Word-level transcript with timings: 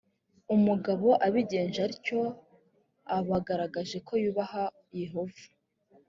umugabo 0.55 1.07
abigenje 1.25 1.79
atyo 1.89 2.21
aba 3.17 3.35
agaragaje 3.39 3.97
ko 4.07 4.13
yubaha 4.23 4.63
yehova 4.99 5.43